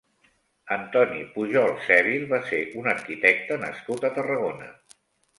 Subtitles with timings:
[0.75, 4.71] Antoni Pujol Sevil va ser un arquitecte nascut a Tarragona.